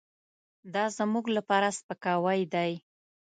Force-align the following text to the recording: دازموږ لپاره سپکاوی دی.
دازموږ 0.73 1.25
لپاره 1.37 1.67
سپکاوی 1.77 2.41
دی. 2.53 2.71